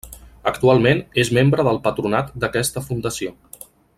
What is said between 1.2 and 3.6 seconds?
és membre del Patronat d'aquesta fundació.